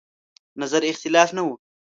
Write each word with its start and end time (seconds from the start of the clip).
نظر 0.61 0.81
اختلاف 0.91 1.29
نه 1.35 1.41
و. 1.45 1.57